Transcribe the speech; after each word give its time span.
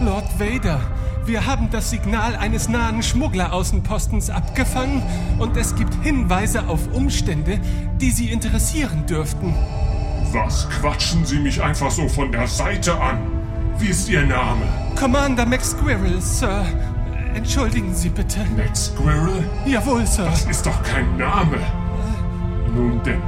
Lord 0.00 0.24
Vader, 0.40 0.80
wir 1.26 1.44
haben 1.44 1.68
das 1.70 1.90
Signal 1.90 2.34
eines 2.34 2.70
nahen 2.70 3.02
Schmuggleraußenpostens 3.02 4.30
abgefangen 4.30 5.02
und 5.38 5.58
es 5.58 5.74
gibt 5.76 5.92
Hinweise 6.02 6.66
auf 6.68 6.80
Umstände, 6.94 7.60
die 8.00 8.10
Sie 8.10 8.30
interessieren 8.30 9.04
dürften. 9.04 9.54
Was 10.32 10.68
quatschen 10.70 11.26
Sie 11.26 11.38
mich 11.38 11.62
einfach 11.62 11.90
so 11.90 12.08
von 12.08 12.32
der 12.32 12.46
Seite 12.46 12.98
an? 12.98 13.18
Wie 13.78 13.88
ist 13.88 14.08
Ihr 14.08 14.24
Name? 14.24 14.62
Commander 14.98 15.44
Max 15.44 15.72
Squirrel, 15.72 16.20
Sir. 16.22 16.64
Entschuldigen 17.34 17.94
Sie 17.94 18.08
bitte. 18.08 18.40
Max 18.56 18.86
Squirrel? 18.86 19.44
Jawohl, 19.66 20.06
Sir. 20.06 20.24
Das 20.24 20.46
ist 20.46 20.64
doch 20.64 20.82
kein 20.82 21.16
Name. 21.18 21.58
Nun 22.74 23.02
denn, 23.02 23.20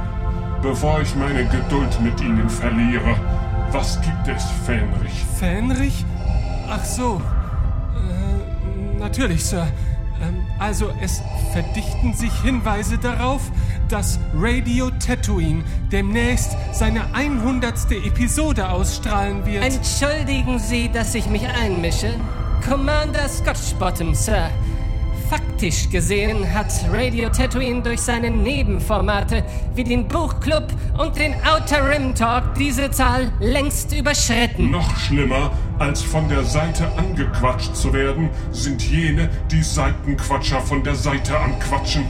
bevor 0.63 1.01
ich 1.01 1.15
meine 1.15 1.45
Geduld 1.45 2.01
mit 2.01 2.19
Ihnen 2.19 2.49
verliere, 2.49 3.15
was 3.71 4.01
gibt 4.01 4.27
es, 4.27 4.43
Fähnrich? 4.65 5.25
Fähnrich? 5.37 6.05
Ach 6.69 6.83
so. 6.83 7.21
Äh, 7.95 8.99
natürlich, 8.99 9.43
Sir. 9.43 9.67
Ähm, 10.21 10.45
also, 10.59 10.89
es 11.01 11.21
verdichten 11.51 12.13
sich 12.13 12.33
Hinweise 12.41 12.97
darauf, 12.97 13.41
dass 13.89 14.19
Radio 14.35 14.89
Tatooine 14.91 15.63
demnächst 15.91 16.55
seine 16.71 17.01
100. 17.13 17.91
Episode 17.91 18.69
ausstrahlen 18.69 19.45
wird. 19.45 19.63
Entschuldigen 19.63 20.59
Sie, 20.59 20.89
dass 20.89 21.13
ich 21.15 21.27
mich 21.27 21.47
einmische. 21.47 22.13
Commander 22.67 23.27
Scotchbottom, 23.27 24.15
Sir. 24.15 24.49
Faktisch 25.29 25.89
gesehen 25.89 26.53
hat 26.53 26.67
Radio 26.91 27.29
Tatooine 27.29 27.81
durch 27.81 28.01
seine 28.01 28.29
Nebenformate 28.29 29.43
wie 29.73 29.83
den 29.83 30.07
Buchclub 30.07 30.67
und 30.97 31.17
den 31.17 31.33
Outer 31.43 31.89
Rim 31.89 32.13
Talk 32.13 32.53
diese 32.55 32.91
Zahl 32.91 33.31
längst 33.39 33.93
überschritten. 33.97 34.71
Noch 34.71 34.95
schlimmer, 34.97 35.51
als 35.83 36.01
von 36.01 36.29
der 36.29 36.45
Seite 36.45 36.87
angequatscht 36.97 37.75
zu 37.75 37.91
werden, 37.91 38.29
sind 38.51 38.81
jene, 38.81 39.29
die 39.51 39.61
Seitenquatscher 39.61 40.61
von 40.61 40.81
der 40.81 40.95
Seite 40.95 41.37
anquatschen. 41.37 42.05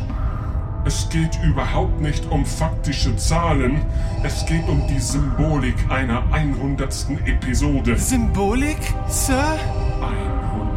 Es 0.86 1.10
geht 1.10 1.40
überhaupt 1.44 2.00
nicht 2.00 2.30
um 2.30 2.46
faktische 2.46 3.16
Zahlen, 3.16 3.82
es 4.24 4.46
geht 4.46 4.68
um 4.68 4.86
die 4.88 5.00
Symbolik 5.00 5.76
einer 5.90 6.22
100. 6.32 7.08
Episode. 7.26 7.98
Symbolik, 7.98 8.78
Sir? 9.08 9.58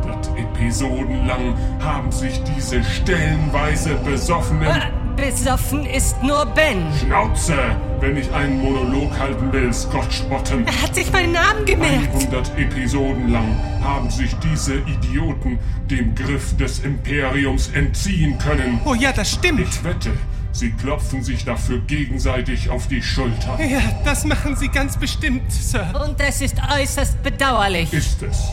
100 0.02 0.30
Episoden 0.38 1.26
lang 1.26 1.54
haben 1.80 2.10
sich 2.10 2.42
diese 2.44 2.82
stellenweise 2.82 3.94
besoffenen... 3.96 4.68
Ah, 4.68 4.90
besoffen 5.16 5.84
ist 5.84 6.22
nur 6.22 6.46
Ben. 6.46 6.86
Schnauze, 6.98 7.56
wenn 8.00 8.16
ich 8.16 8.32
einen 8.32 8.60
Monolog 8.60 9.18
halten 9.18 9.52
will, 9.52 9.72
Scotch 9.72 10.22
Bottom. 10.24 10.66
Er 10.66 10.82
hat 10.82 10.94
sich 10.94 11.10
meinen 11.12 11.32
Namen 11.32 11.64
gemerkt. 11.64 12.14
100 12.14 12.58
Episoden 12.58 13.30
lang 13.30 13.56
haben 13.82 14.10
sich 14.10 14.34
diese 14.36 14.76
Idioten 14.76 15.58
dem 15.90 16.14
Griff 16.14 16.56
des 16.56 16.80
Imperiums 16.80 17.68
entziehen 17.68 18.38
können. 18.38 18.80
Oh 18.84 18.94
ja, 18.94 19.12
das 19.12 19.32
stimmt. 19.32 19.60
Ich 19.60 19.84
wette, 19.84 20.10
sie 20.52 20.70
klopfen 20.72 21.22
sich 21.22 21.44
dafür 21.44 21.80
gegenseitig 21.86 22.70
auf 22.70 22.88
die 22.88 23.02
Schulter. 23.02 23.58
Ja, 23.60 23.80
das 24.04 24.24
machen 24.24 24.56
sie 24.56 24.68
ganz 24.68 24.96
bestimmt, 24.96 25.50
Sir. 25.50 25.86
Und 26.04 26.20
es 26.20 26.40
ist 26.40 26.56
äußerst 26.78 27.22
bedauerlich. 27.22 27.92
Ist 27.92 28.22
es. 28.22 28.50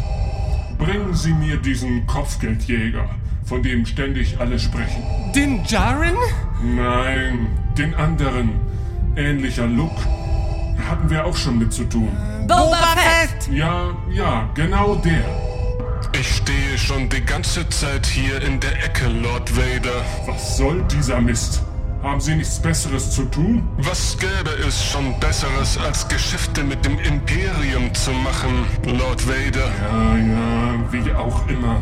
Bringen 0.77 1.13
Sie 1.13 1.33
mir 1.33 1.57
diesen 1.57 2.05
Kopfgeldjäger, 2.07 3.09
von 3.45 3.63
dem 3.63 3.85
ständig 3.85 4.39
alle 4.39 4.59
sprechen. 4.59 5.03
Din 5.33 5.63
Djarin? 5.63 6.15
Nein, 6.75 7.47
den 7.77 7.93
anderen. 7.95 8.49
Ähnlicher 9.15 9.67
Look. 9.67 9.91
Hatten 10.89 11.09
wir 11.09 11.25
auch 11.25 11.35
schon 11.35 11.59
mit 11.59 11.71
zu 11.71 11.83
tun. 11.85 12.09
Boba 12.47 12.95
Fett! 12.95 13.53
Ja, 13.53 13.95
ja, 14.11 14.49
genau 14.53 14.95
der. 14.95 15.23
Ich 16.19 16.37
stehe 16.37 16.77
schon 16.77 17.09
die 17.09 17.23
ganze 17.23 17.67
Zeit 17.69 18.05
hier 18.05 18.41
in 18.41 18.59
der 18.59 18.71
Ecke, 18.83 19.07
Lord 19.07 19.55
Vader. 19.55 20.01
Was 20.25 20.57
soll 20.57 20.83
dieser 20.91 21.21
Mist? 21.21 21.63
Haben 22.01 22.19
Sie 22.19 22.35
nichts 22.35 22.59
Besseres 22.59 23.11
zu 23.11 23.23
tun? 23.25 23.67
Was 23.77 24.17
gäbe 24.17 24.51
es 24.67 24.83
schon 24.83 25.17
Besseres, 25.19 25.77
als 25.77 26.07
Geschäfte 26.07 26.63
mit 26.63 26.83
dem 26.83 26.99
Imperium 26.99 27.93
zu 27.93 28.11
machen, 28.11 28.65
Lord 28.85 29.25
Vader? 29.25 29.71
Ja, 29.81 30.17
ja, 30.17 30.91
wie 30.91 31.13
auch 31.13 31.47
immer. 31.47 31.81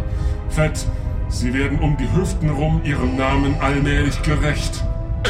Fett, 0.50 0.86
Sie 1.30 1.54
werden 1.54 1.80
um 1.80 1.98
die 1.98 2.12
Hüften 2.14 2.50
rum 2.50 2.82
Ihrem 2.84 3.16
Namen 3.16 3.56
allmählich 3.62 4.22
gerecht. 4.22 4.84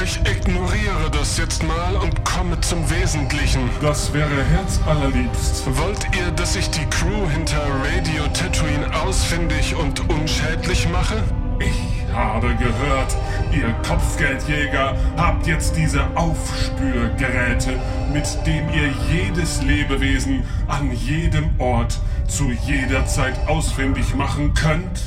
Ich 0.04 0.20
ignoriere 0.20 1.10
das 1.12 1.38
jetzt 1.38 1.64
mal 1.64 1.96
und 1.96 2.24
komme 2.24 2.60
zum 2.62 2.90
Wesentlichen. 2.90 3.70
Das 3.82 4.14
wäre 4.14 4.44
herzallerliebst. 4.44 5.66
Wollt 5.78 6.08
ihr, 6.16 6.32
dass 6.32 6.56
ich 6.56 6.70
die 6.70 6.86
Crew 6.90 7.30
hinter 7.30 7.62
Radio 7.84 8.28
Tatooine 8.34 8.88
ausfindig 9.04 9.76
und 9.76 10.00
unschädlich 10.10 10.88
mache? 10.90 11.24
Ich 11.60 12.14
habe 12.14 12.56
gehört, 12.56 13.16
Ihr 13.52 13.74
Kopfgeldjäger 13.86 14.96
habt 15.18 15.46
jetzt 15.46 15.76
diese 15.76 16.04
Aufspürgeräte, 16.16 17.74
mit 18.14 18.26
dem 18.46 18.70
ihr 18.70 18.94
jedes 19.12 19.62
Lebewesen 19.62 20.44
an 20.68 20.92
jedem 20.92 21.50
Ort 21.60 22.00
zu 22.28 22.52
jeder 22.66 23.06
Zeit 23.06 23.36
ausfindig 23.48 24.16
machen 24.16 24.54
könnt. 24.54 25.02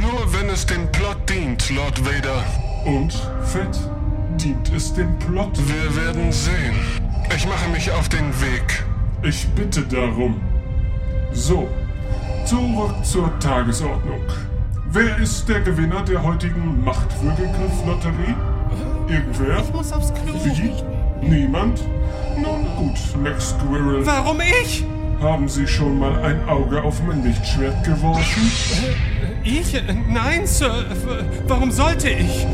Nur 0.00 0.32
wenn 0.32 0.48
es 0.48 0.64
dem 0.64 0.90
Plot 0.92 1.28
dient, 1.28 1.70
Lord 1.70 2.00
Vader. 2.04 2.44
Und, 2.84 3.12
Fett, 3.42 3.76
dient 4.38 4.72
es 4.74 4.94
dem 4.94 5.18
Plot? 5.18 5.58
Wir 5.66 5.96
werden 5.96 6.32
sehen. 6.32 6.74
Ich 7.34 7.46
mache 7.46 7.68
mich 7.70 7.90
auf 7.90 8.08
den 8.08 8.28
Weg. 8.40 8.84
Ich 9.22 9.48
bitte 9.48 9.82
darum. 9.82 10.40
So, 11.32 11.68
zurück 12.44 12.94
zur 13.02 13.36
Tagesordnung. 13.40 14.22
Wer 14.90 15.18
ist 15.18 15.48
der 15.48 15.60
Gewinner 15.60 16.02
der 16.02 16.22
heutigen 16.22 16.82
Machtwürgegriff-Lotterie? 16.84 18.34
Irgendwer? 19.08 19.58
Ich 19.62 19.72
muss 19.72 19.92
aufs 19.92 20.12
Klo. 20.14 20.34
Wie? 20.44 21.28
Niemand? 21.28 21.82
Nun 22.36 22.66
gut, 22.76 23.22
Max 23.22 23.50
Squirrel. 23.50 24.06
Warum 24.06 24.40
ich? 24.40 24.84
Haben 25.20 25.48
Sie 25.48 25.66
schon 25.66 25.98
mal 25.98 26.16
ein 26.22 26.48
Auge 26.48 26.82
auf 26.82 27.02
mein 27.02 27.24
Lichtschwert 27.24 27.84
geworfen? 27.84 28.52
Ich? 29.42 29.74
Nein, 30.08 30.46
Sir. 30.46 30.84
Warum 31.48 31.72
sollte 31.72 32.08
ich? 32.08 32.46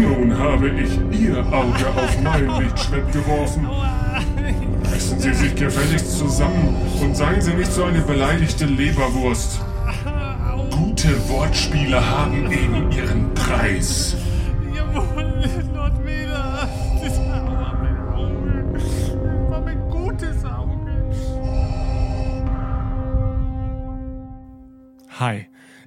Nun 0.00 0.38
habe 0.38 0.68
ich 0.70 0.98
Ihr 1.20 1.38
Auge 1.52 1.86
auf 1.94 2.20
mein 2.22 2.48
Lichtschwert 2.58 3.12
geworfen. 3.12 3.68
Reißen 4.90 5.20
Sie 5.20 5.34
sich 5.34 5.54
gefälligst 5.54 6.18
zusammen 6.18 6.74
und 7.02 7.14
seien 7.14 7.40
Sie 7.42 7.52
nicht 7.52 7.70
so 7.70 7.84
eine 7.84 8.00
beleidigte 8.00 8.64
Leberwurst. 8.64 9.60
Gute 10.70 11.28
Wortspiele 11.28 12.00
haben 12.00 12.50
eben 12.50 12.90
ihren 12.90 13.34
Preis. 13.34 14.16
Jawohl, 14.74 15.44
Lord 15.74 15.92
Vader. 16.04 16.68
Das 17.02 17.18
war 17.18 17.78
mein 17.82 17.98
Auge. 18.14 18.64
Das 18.72 19.50
war 19.50 19.60
mein 19.60 19.80
gutes 19.90 20.44
Auge. 20.44 20.70
Hi, 25.18 25.46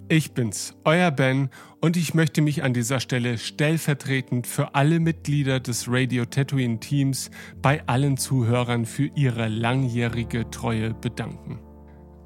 ich 0.10 0.34
bin's, 0.34 0.76
euer 0.84 1.12
Ben, 1.12 1.50
und 1.82 1.98
ich 1.98 2.14
möchte 2.14 2.42
mich 2.42 2.64
an 2.64 2.74
dieser 2.74 3.00
Stelle 3.00 3.38
stellvertretend 3.38 4.48
für 4.48 4.76
alle 4.76 5.00
Mitglieder 5.00 5.60
des 5.60 5.86
Radio 5.88 6.26
Tatooine 6.26 6.80
Teams 6.80 7.30
bei 7.62 7.86
allen 7.88 8.18
Zuhörern 8.18 8.86
für 8.86 9.10
ihre 9.16 9.48
langjährige 9.48 10.50
Treue 10.50 10.94
bedanken. 10.94 11.60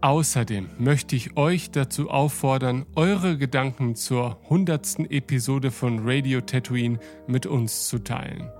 Außerdem 0.01 0.69
möchte 0.77 1.15
ich 1.15 1.37
euch 1.37 1.71
dazu 1.71 2.11
auffordern, 2.11 2.85
eure 2.95 3.37
Gedanken 3.37 3.95
zur 3.95 4.39
100. 4.43 5.09
Episode 5.09 5.71
von 5.71 5.99
Radio 6.03 6.41
Tatooine 6.41 6.99
mit 7.27 7.47
uns 7.47 7.87
zu 7.87 7.99
teilen. 7.99 8.51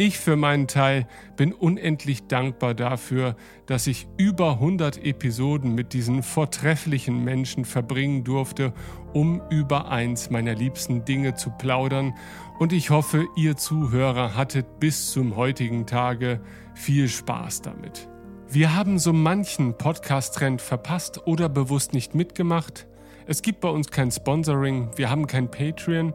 Ich 0.00 0.18
für 0.18 0.34
meinen 0.34 0.66
Teil 0.66 1.06
bin 1.36 1.52
unendlich 1.52 2.26
dankbar 2.26 2.72
dafür, 2.72 3.36
dass 3.66 3.86
ich 3.86 4.08
über 4.16 4.52
100 4.52 5.04
Episoden 5.04 5.74
mit 5.74 5.92
diesen 5.92 6.22
vortrefflichen 6.22 7.22
Menschen 7.22 7.66
verbringen 7.66 8.24
durfte, 8.24 8.72
um 9.12 9.42
über 9.50 9.90
eins 9.90 10.30
meiner 10.30 10.54
liebsten 10.54 11.04
Dinge 11.04 11.34
zu 11.34 11.50
plaudern 11.50 12.14
und 12.58 12.72
ich 12.72 12.88
hoffe, 12.88 13.26
ihr 13.36 13.58
Zuhörer 13.58 14.36
hattet 14.36 14.80
bis 14.80 15.10
zum 15.10 15.36
heutigen 15.36 15.84
Tage 15.84 16.40
viel 16.72 17.06
Spaß 17.06 17.60
damit. 17.60 18.08
Wir 18.48 18.74
haben 18.74 18.98
so 18.98 19.12
manchen 19.12 19.76
Podcast-Trend 19.76 20.62
verpasst 20.62 21.26
oder 21.26 21.50
bewusst 21.50 21.92
nicht 21.92 22.14
mitgemacht. 22.14 22.86
Es 23.26 23.42
gibt 23.42 23.60
bei 23.60 23.68
uns 23.68 23.90
kein 23.90 24.10
Sponsoring, 24.10 24.92
wir 24.96 25.10
haben 25.10 25.26
kein 25.26 25.50
Patreon, 25.50 26.14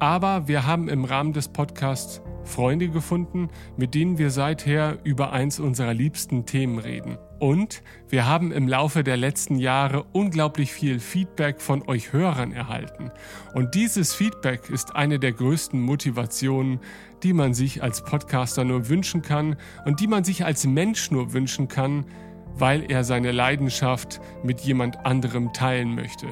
aber 0.00 0.48
wir 0.48 0.66
haben 0.66 0.88
im 0.88 1.04
Rahmen 1.04 1.32
des 1.32 1.48
Podcasts 1.48 2.22
Freunde 2.44 2.88
gefunden, 2.88 3.48
mit 3.76 3.94
denen 3.94 4.18
wir 4.18 4.30
seither 4.30 4.98
über 5.04 5.32
eins 5.32 5.60
unserer 5.60 5.94
liebsten 5.94 6.46
Themen 6.46 6.78
reden. 6.78 7.18
Und 7.38 7.82
wir 8.08 8.26
haben 8.26 8.50
im 8.50 8.66
Laufe 8.66 9.04
der 9.04 9.16
letzten 9.16 9.56
Jahre 9.56 10.04
unglaublich 10.12 10.72
viel 10.72 10.98
Feedback 10.98 11.60
von 11.60 11.86
euch 11.86 12.12
Hörern 12.12 12.52
erhalten. 12.52 13.12
Und 13.54 13.74
dieses 13.74 14.14
Feedback 14.14 14.70
ist 14.70 14.96
eine 14.96 15.18
der 15.20 15.32
größten 15.32 15.80
Motivationen, 15.80 16.80
die 17.22 17.32
man 17.32 17.54
sich 17.54 17.82
als 17.82 18.02
Podcaster 18.02 18.64
nur 18.64 18.88
wünschen 18.88 19.22
kann 19.22 19.56
und 19.84 20.00
die 20.00 20.08
man 20.08 20.24
sich 20.24 20.44
als 20.44 20.66
Mensch 20.66 21.10
nur 21.10 21.32
wünschen 21.32 21.68
kann, 21.68 22.06
weil 22.54 22.90
er 22.90 23.04
seine 23.04 23.30
Leidenschaft 23.30 24.20
mit 24.42 24.60
jemand 24.62 25.06
anderem 25.06 25.52
teilen 25.52 25.94
möchte. 25.94 26.26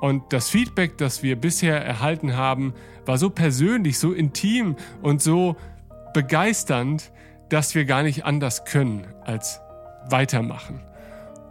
Und 0.00 0.32
das 0.32 0.48
Feedback, 0.48 0.96
das 0.98 1.22
wir 1.22 1.36
bisher 1.36 1.84
erhalten 1.84 2.36
haben, 2.36 2.74
war 3.04 3.18
so 3.18 3.30
persönlich, 3.30 3.98
so 3.98 4.12
intim 4.12 4.76
und 5.02 5.20
so 5.20 5.56
begeisternd, 6.14 7.12
dass 7.50 7.74
wir 7.74 7.84
gar 7.84 8.02
nicht 8.02 8.24
anders 8.24 8.64
können 8.64 9.06
als 9.24 9.60
weitermachen. 10.08 10.80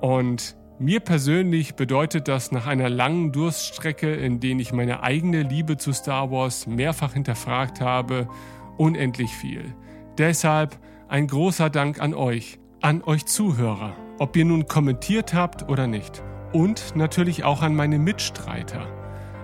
Und 0.02 0.56
mir 0.80 1.02
persönlich 1.02 1.76
bedeutet 1.76 2.28
das 2.28 2.52
nach 2.52 2.66
einer 2.66 2.90
langen 2.90 3.32
Durststrecke, 3.32 4.14
in 4.14 4.40
der 4.40 4.58
ich 4.58 4.72
meine 4.72 5.04
eigene 5.04 5.44
Liebe 5.44 5.78
zu 5.78 5.92
Star 5.92 6.32
Wars 6.32 6.68
mehrfach 6.68 7.14
hinterfragt 7.14 7.82
habe, 7.82 8.30
unendlich 8.78 9.32
viel. 9.32 9.76
Deshalb 10.18 10.80
ein 11.10 11.28
großer 11.28 11.70
Dank 11.70 12.00
an 12.00 12.14
euch, 12.14 12.60
an 12.82 13.04
euch 13.04 13.26
Zuhörer, 13.26 13.94
ob 14.20 14.38
ihr 14.38 14.46
nun 14.46 14.68
kommentiert 14.68 15.34
habt 15.34 15.68
oder 15.68 15.86
nicht. 15.86 16.24
Und 16.54 16.96
natürlich 16.96 17.44
auch 17.44 17.62
an 17.62 17.76
meine 17.76 18.00
Mitstreiter. 18.00 18.88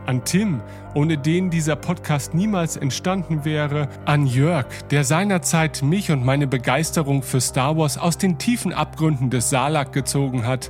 An 0.06 0.24
Tim, 0.24 0.62
ohne 0.94 1.18
den 1.18 1.50
dieser 1.50 1.75
Podcast 1.75 2.36
niemals 2.36 2.78
entstanden 2.78 3.44
wäre. 3.44 3.90
An 4.06 4.28
Jörg, 4.28 4.68
der 4.92 5.04
seinerzeit 5.04 5.81
mich 5.81 6.12
und 6.12 6.24
meine 6.24 6.48
Begeisterung 6.48 7.24
für 7.24 7.42
Star 7.42 7.75
Wars 7.78 7.98
aus 7.98 8.18
den 8.18 8.38
tiefen 8.38 8.74
Abgründen 8.74 9.30
des 9.30 9.50
Salak 9.50 9.94
gezogen 9.94 10.46
hat 10.46 10.69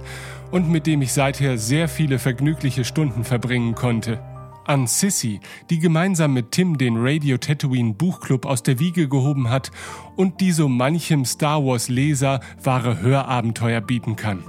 und 0.52 0.70
mit 0.70 0.88
dem 0.88 1.02
ich 1.02 1.12
seither 1.12 1.58
sehr 1.58 1.90
viele 1.90 2.18
vergnügliche 2.18 2.86
Stunden 2.86 3.24
verbringen 3.26 3.76
konnte 3.76 4.20
an 4.68 4.88
Sissy, 4.88 5.40
die 5.70 5.80
gemeinsam 5.80 6.34
mit 6.34 6.52
Tim 6.52 6.78
den 6.78 6.96
Radio 6.98 7.38
Tatooine 7.38 7.94
Buchclub 7.94 8.46
aus 8.46 8.64
der 8.64 8.80
Wiege 8.80 9.08
gehoben 9.08 9.50
hat 9.50 9.72
und 10.16 10.42
die 10.42 10.52
so 10.52 10.68
manchem 10.68 11.26
Star 11.26 11.64
Wars 11.64 11.90
Leser 11.90 12.40
wahre 12.64 13.00
Hörabenteuer 13.00 13.82
bieten 13.82 14.16
kann. 14.16 14.44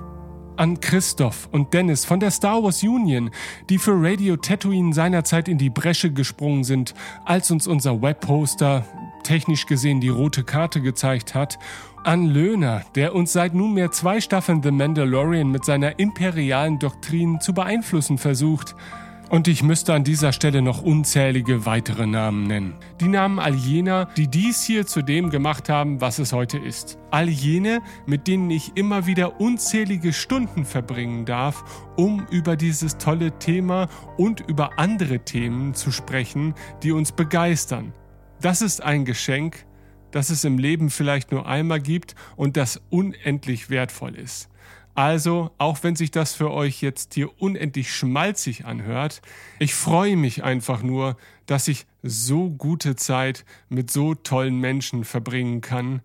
An 0.56 0.80
Christoph 0.80 1.48
und 1.52 1.74
Dennis 1.74 2.04
von 2.04 2.18
der 2.18 2.30
Star 2.30 2.62
Wars 2.62 2.82
Union, 2.82 3.30
die 3.68 3.78
für 3.78 3.92
Radio 3.94 4.36
Tatooine 4.36 4.94
seinerzeit 4.94 5.48
in 5.48 5.58
die 5.58 5.70
Bresche 5.70 6.12
gesprungen 6.12 6.64
sind, 6.64 6.94
als 7.24 7.50
uns 7.50 7.66
unser 7.66 8.00
Webposter 8.00 8.84
technisch 9.22 9.66
gesehen 9.66 10.00
die 10.00 10.08
rote 10.08 10.44
Karte 10.44 10.80
gezeigt 10.80 11.34
hat, 11.34 11.58
an 12.04 12.26
Löhner, 12.26 12.84
der 12.94 13.14
uns 13.14 13.32
seit 13.32 13.54
nunmehr 13.54 13.90
zwei 13.90 14.20
Staffeln 14.20 14.62
The 14.62 14.70
Mandalorian 14.70 15.50
mit 15.50 15.64
seiner 15.64 15.98
imperialen 15.98 16.78
Doktrin 16.78 17.40
zu 17.40 17.52
beeinflussen 17.52 18.16
versucht, 18.16 18.74
und 19.30 19.48
ich 19.48 19.62
müsste 19.62 19.94
an 19.94 20.04
dieser 20.04 20.32
Stelle 20.32 20.62
noch 20.62 20.82
unzählige 20.82 21.66
weitere 21.66 22.06
Namen 22.06 22.44
nennen. 22.44 22.74
Die 23.00 23.08
Namen 23.08 23.38
all 23.38 23.54
jener, 23.54 24.06
die 24.16 24.28
dies 24.28 24.62
hier 24.62 24.86
zu 24.86 25.02
dem 25.02 25.30
gemacht 25.30 25.68
haben, 25.68 26.00
was 26.00 26.18
es 26.18 26.32
heute 26.32 26.58
ist. 26.58 26.98
All 27.10 27.28
jene, 27.28 27.80
mit 28.06 28.28
denen 28.28 28.50
ich 28.50 28.76
immer 28.76 29.06
wieder 29.06 29.40
unzählige 29.40 30.12
Stunden 30.12 30.64
verbringen 30.64 31.24
darf, 31.24 31.64
um 31.96 32.26
über 32.30 32.56
dieses 32.56 32.98
tolle 32.98 33.38
Thema 33.38 33.88
und 34.16 34.40
über 34.40 34.78
andere 34.78 35.20
Themen 35.20 35.74
zu 35.74 35.90
sprechen, 35.90 36.54
die 36.82 36.92
uns 36.92 37.12
begeistern. 37.12 37.92
Das 38.40 38.62
ist 38.62 38.82
ein 38.82 39.04
Geschenk, 39.04 39.66
das 40.10 40.30
es 40.30 40.44
im 40.44 40.58
Leben 40.58 40.88
vielleicht 40.90 41.32
nur 41.32 41.46
einmal 41.46 41.80
gibt 41.80 42.14
und 42.36 42.56
das 42.56 42.80
unendlich 42.90 43.70
wertvoll 43.70 44.14
ist. 44.14 44.48
Also, 44.96 45.50
auch 45.58 45.82
wenn 45.82 45.94
sich 45.94 46.10
das 46.10 46.34
für 46.34 46.50
euch 46.50 46.80
jetzt 46.80 47.12
hier 47.12 47.30
unendlich 47.40 47.94
schmalzig 47.94 48.64
anhört, 48.64 49.20
ich 49.58 49.74
freue 49.74 50.16
mich 50.16 50.42
einfach 50.42 50.82
nur, 50.82 51.18
dass 51.44 51.68
ich 51.68 51.86
so 52.02 52.48
gute 52.48 52.96
Zeit 52.96 53.44
mit 53.68 53.90
so 53.90 54.14
tollen 54.14 54.58
Menschen 54.58 55.04
verbringen 55.04 55.60
kann. 55.60 56.00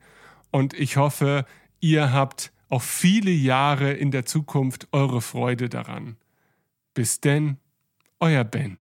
Und 0.52 0.74
ich 0.74 0.98
hoffe, 0.98 1.46
ihr 1.80 2.12
habt 2.12 2.52
auch 2.68 2.82
viele 2.82 3.32
Jahre 3.32 3.94
in 3.94 4.12
der 4.12 4.26
Zukunft 4.26 4.90
eure 4.92 5.22
Freude 5.22 5.70
daran. 5.70 6.18
Bis 6.94 7.22
denn, 7.22 7.60
euer 8.20 8.44
Ben. 8.44 8.81